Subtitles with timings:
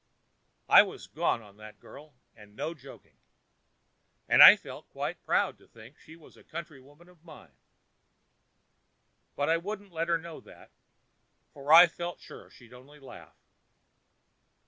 [0.67, 3.17] I was gone on that girl, and no joking;
[4.27, 7.53] and I felt quite proud to think she was a countrywoman of mine.
[9.35, 10.71] But I wouldn't let her know that,
[11.53, 13.37] for I felt sure she'd only laugh.